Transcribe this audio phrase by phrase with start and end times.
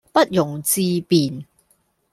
[0.11, 1.45] 不容置辯